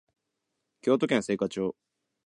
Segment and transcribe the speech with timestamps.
[0.81, 1.75] 京都府精華町